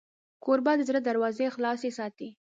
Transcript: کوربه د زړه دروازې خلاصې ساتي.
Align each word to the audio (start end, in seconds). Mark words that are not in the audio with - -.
کوربه 0.43 0.73
د 0.77 0.81
زړه 0.89 0.99
دروازې 1.07 1.53
خلاصې 1.55 1.89
ساتي. 1.97 2.29